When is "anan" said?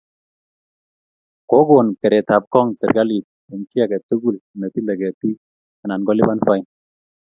5.83-6.01